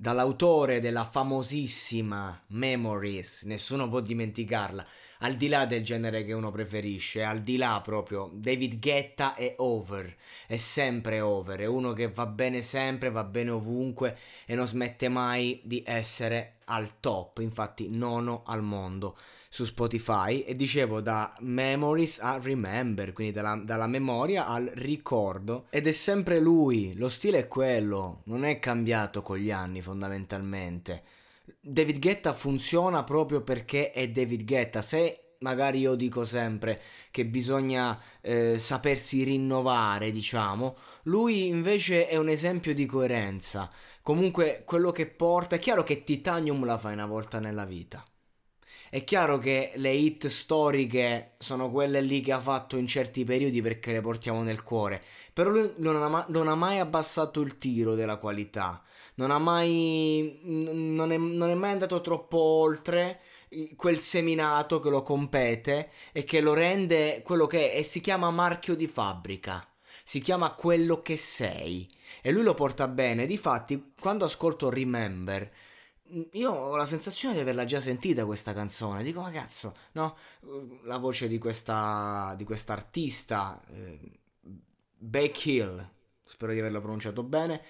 Dall'autore 0.00 0.80
della 0.80 1.04
famosissima 1.04 2.44
Memories, 2.46 3.42
nessuno 3.42 3.86
può 3.86 4.00
dimenticarla, 4.00 4.86
al 5.18 5.34
di 5.34 5.46
là 5.48 5.66
del 5.66 5.84
genere 5.84 6.24
che 6.24 6.32
uno 6.32 6.50
preferisce, 6.50 7.22
al 7.22 7.42
di 7.42 7.58
là 7.58 7.82
proprio, 7.84 8.30
David 8.32 8.78
Guetta 8.78 9.34
è 9.34 9.56
over, 9.58 10.16
è 10.46 10.56
sempre 10.56 11.20
over, 11.20 11.60
è 11.60 11.66
uno 11.66 11.92
che 11.92 12.08
va 12.08 12.24
bene 12.24 12.62
sempre, 12.62 13.10
va 13.10 13.24
bene 13.24 13.50
ovunque 13.50 14.16
e 14.46 14.54
non 14.54 14.66
smette 14.66 15.10
mai 15.10 15.60
di 15.64 15.82
essere 15.84 16.59
al 16.70 17.00
top, 17.00 17.38
infatti 17.38 17.88
nono 17.90 18.42
al 18.46 18.62
mondo 18.62 19.16
su 19.48 19.64
Spotify. 19.64 20.40
E 20.40 20.54
dicevo 20.54 21.00
da 21.00 21.34
memories 21.40 22.20
a 22.20 22.38
remember, 22.40 23.12
quindi 23.12 23.32
dalla, 23.32 23.60
dalla, 23.62 23.86
memoria 23.86 24.46
al 24.46 24.70
ricordo. 24.74 25.66
Ed 25.70 25.86
è 25.86 25.92
sempre 25.92 26.40
lui, 26.40 26.94
lo 26.96 27.08
stile 27.08 27.38
è 27.38 27.48
quello, 27.48 28.22
non 28.24 28.44
è 28.44 28.58
cambiato 28.58 29.22
con 29.22 29.36
gli 29.36 29.50
anni 29.50 29.82
fondamentalmente. 29.82 31.02
David 31.60 31.98
Guetta 31.98 32.32
funziona 32.32 33.02
proprio 33.02 33.42
perché 33.42 33.90
è 33.90 34.08
David 34.08 34.44
Guetta, 34.44 34.82
se 34.82 35.29
magari 35.40 35.78
io 35.78 35.94
dico 35.94 36.24
sempre 36.24 36.80
che 37.10 37.24
bisogna 37.24 37.98
eh, 38.20 38.58
sapersi 38.58 39.22
rinnovare, 39.24 40.10
diciamo, 40.10 40.76
lui 41.04 41.46
invece 41.46 42.06
è 42.08 42.16
un 42.16 42.28
esempio 42.28 42.74
di 42.74 42.86
coerenza. 42.86 43.70
Comunque 44.02 44.62
quello 44.66 44.90
che 44.90 45.06
porta, 45.06 45.56
è 45.56 45.58
chiaro 45.58 45.82
che 45.82 46.04
Titanium 46.04 46.64
la 46.64 46.78
fai 46.78 46.92
una 46.94 47.06
volta 47.06 47.38
nella 47.38 47.64
vita. 47.64 48.02
È 48.90 49.04
chiaro 49.04 49.38
che 49.38 49.72
le 49.76 49.92
hit 49.92 50.26
storiche 50.26 51.34
sono 51.38 51.70
quelle 51.70 52.00
lì 52.00 52.20
che 52.20 52.32
ha 52.32 52.40
fatto 52.40 52.76
in 52.76 52.86
certi 52.88 53.22
periodi 53.24 53.62
perché 53.62 53.92
le 53.92 54.00
portiamo 54.00 54.42
nel 54.42 54.62
cuore, 54.64 55.00
però 55.32 55.50
lui 55.50 55.72
non 55.76 56.02
ha, 56.02 56.26
non 56.28 56.48
ha 56.48 56.54
mai 56.56 56.78
abbassato 56.80 57.40
il 57.40 57.56
tiro 57.56 57.94
della 57.94 58.16
qualità, 58.16 58.82
non 59.14 59.30
mai, 59.42 60.40
non 60.42 61.12
è, 61.12 61.16
non 61.16 61.50
è 61.50 61.54
mai 61.54 61.70
andato 61.72 62.00
troppo 62.00 62.38
oltre 62.38 63.20
quel 63.76 63.98
seminato 63.98 64.80
che 64.80 64.90
lo 64.90 65.02
compete 65.02 65.90
e 66.12 66.24
che 66.24 66.40
lo 66.40 66.54
rende 66.54 67.22
quello 67.24 67.46
che 67.46 67.72
è 67.72 67.78
e 67.78 67.82
si 67.82 68.00
chiama 68.00 68.30
marchio 68.30 68.74
di 68.74 68.86
fabbrica. 68.86 69.64
Si 70.04 70.20
chiama 70.20 70.54
quello 70.54 71.02
che 71.02 71.16
sei 71.16 71.88
e 72.22 72.32
lui 72.32 72.42
lo 72.42 72.54
porta 72.54 72.88
bene. 72.88 73.26
Difatti, 73.26 73.92
quando 73.98 74.24
ascolto 74.24 74.70
Remember, 74.70 75.50
io 76.32 76.50
ho 76.50 76.76
la 76.76 76.86
sensazione 76.86 77.34
di 77.34 77.40
averla 77.40 77.64
già 77.64 77.80
sentita 77.80 78.24
questa 78.24 78.52
canzone. 78.52 79.02
Dico, 79.02 79.20
ma 79.20 79.30
cazzo, 79.30 79.76
no? 79.92 80.16
La 80.84 80.98
voce 80.98 81.28
di 81.28 81.38
questa 81.38 82.34
di 82.36 82.44
quest'artista, 82.44 83.62
eh, 83.72 83.98
Beck 84.96 85.46
Hill, 85.46 85.90
spero 86.24 86.52
di 86.52 86.58
averlo 86.58 86.80
pronunciato 86.80 87.22
bene. 87.22 87.62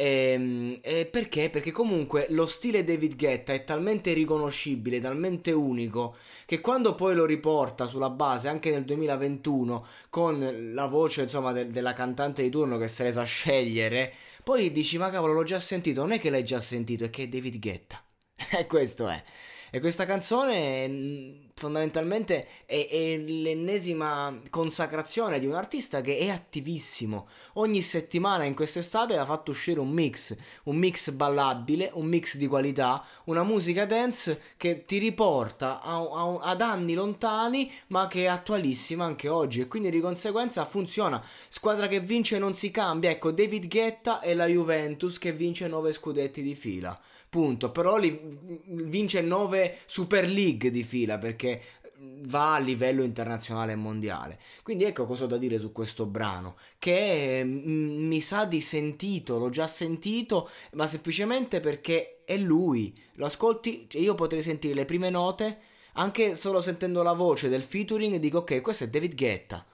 E, 0.00 0.32
ehm, 0.32 0.78
e 0.80 1.04
perché? 1.04 1.50
Perché 1.50 1.70
comunque 1.70 2.26
lo 2.30 2.46
stile 2.46 2.84
David 2.84 3.16
Guetta 3.16 3.52
è 3.52 3.64
talmente 3.64 4.14
riconoscibile, 4.14 4.98
talmente 4.98 5.52
unico, 5.52 6.16
che 6.46 6.60
quando 6.60 6.94
poi 6.94 7.14
lo 7.14 7.26
riporta 7.26 7.84
sulla 7.84 8.08
base 8.08 8.48
anche 8.48 8.70
nel 8.70 8.86
2021 8.86 9.86
con 10.08 10.70
la 10.72 10.86
voce 10.86 11.22
insomma 11.22 11.52
de- 11.52 11.68
della 11.68 11.92
cantante 11.92 12.42
di 12.42 12.48
turno 12.48 12.78
che 12.78 12.88
se 12.88 13.04
ne 13.04 13.12
sa 13.12 13.24
scegliere, 13.24 14.14
poi 14.42 14.72
dici 14.72 14.96
ma 14.96 15.10
cavolo 15.10 15.34
l'ho 15.34 15.44
già 15.44 15.58
sentito, 15.58 16.00
non 16.00 16.12
è 16.12 16.18
che 16.18 16.30
l'hai 16.30 16.44
già 16.44 16.60
sentito, 16.60 17.04
è 17.04 17.10
che 17.10 17.24
è 17.24 17.28
David 17.28 17.58
Guetta. 17.58 18.02
E 18.58 18.66
questo 18.66 19.06
è. 19.06 19.22
E 19.70 19.78
questa 19.78 20.04
canzone 20.04 21.48
fondamentalmente 21.54 22.46
è, 22.64 22.88
è, 22.90 23.16
l'ennesima 23.18 24.36
consacrazione 24.48 25.38
di 25.38 25.46
un 25.46 25.54
artista 25.54 26.00
che 26.00 26.18
è 26.18 26.28
attivissimo. 26.28 27.28
Ogni 27.54 27.82
settimana 27.82 28.44
in 28.44 28.54
quest'estate 28.54 29.16
ha 29.16 29.24
fatto 29.24 29.52
uscire 29.52 29.78
un 29.78 29.90
mix, 29.90 30.34
un 30.64 30.76
mix 30.76 31.10
ballabile, 31.10 31.90
un 31.94 32.06
mix 32.06 32.36
di 32.36 32.48
qualità, 32.48 33.04
una 33.24 33.44
musica 33.44 33.84
dance 33.84 34.40
che 34.56 34.84
ti 34.84 34.98
riporta 34.98 35.80
a, 35.82 35.98
a, 35.98 36.38
ad 36.40 36.62
anni 36.62 36.94
lontani 36.94 37.70
ma 37.88 38.08
che 38.08 38.22
è 38.22 38.26
attualissima 38.26 39.04
anche 39.04 39.28
oggi 39.28 39.60
e 39.60 39.68
quindi 39.68 39.90
di 39.90 40.00
conseguenza 40.00 40.64
funziona. 40.64 41.22
Squadra 41.48 41.86
che 41.86 42.00
vince 42.00 42.38
non 42.38 42.54
si 42.54 42.70
cambia. 42.72 43.10
Ecco, 43.10 43.30
David 43.30 43.68
Guetta 43.68 44.20
e 44.20 44.34
la 44.34 44.46
Juventus 44.46 45.18
che 45.18 45.32
vince 45.32 45.68
9 45.68 45.92
scudetti 45.92 46.42
di 46.42 46.54
fila 46.54 46.98
punto. 47.30 47.70
Però 47.70 47.96
li, 47.96 48.20
vince 48.64 49.22
9 49.22 49.59
Super 49.86 50.28
League 50.28 50.70
di 50.70 50.84
fila 50.84 51.18
perché 51.18 51.62
va 52.00 52.54
a 52.54 52.58
livello 52.58 53.02
internazionale 53.02 53.72
e 53.72 53.76
mondiale. 53.76 54.38
Quindi 54.62 54.84
ecco 54.84 55.06
cosa 55.06 55.24
ho 55.24 55.26
da 55.26 55.36
dire 55.36 55.58
su 55.58 55.72
questo 55.72 56.06
brano, 56.06 56.56
che 56.78 57.42
mm, 57.44 58.06
mi 58.06 58.20
sa 58.20 58.44
di 58.44 58.60
sentito, 58.60 59.38
l'ho 59.38 59.50
già 59.50 59.66
sentito, 59.66 60.48
ma 60.72 60.86
semplicemente 60.86 61.60
perché 61.60 62.22
è 62.24 62.36
lui. 62.36 62.94
Lo 63.14 63.26
ascolti, 63.26 63.86
cioè 63.88 64.00
io 64.00 64.14
potrei 64.14 64.42
sentire 64.42 64.74
le 64.74 64.84
prime 64.84 65.10
note, 65.10 65.60
anche 65.94 66.34
solo 66.34 66.60
sentendo 66.60 67.02
la 67.02 67.12
voce 67.12 67.48
del 67.48 67.62
featuring, 67.62 68.16
dico 68.16 68.38
ok, 68.38 68.60
questo 68.60 68.84
è 68.84 68.88
David 68.88 69.14
Guetta. 69.14 69.66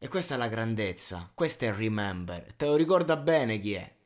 E 0.00 0.06
questa 0.06 0.36
è 0.36 0.38
la 0.38 0.48
grandezza, 0.48 1.30
questo 1.34 1.64
è 1.64 1.74
Remember. 1.74 2.54
Te 2.54 2.66
lo 2.66 2.76
ricorda 2.76 3.16
bene 3.16 3.58
chi 3.58 3.72
è? 3.74 3.96